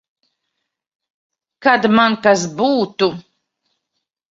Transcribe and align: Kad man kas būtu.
Kad 1.67 1.87
man 1.99 2.19
kas 2.27 2.49
būtu. 2.59 3.15